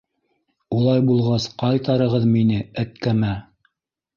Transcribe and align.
Улай 0.77 1.03
булғас, 1.09 1.45
ҡайтарығыҙ 1.65 2.25
мине 2.33 2.59
әткәмә! 2.85 3.35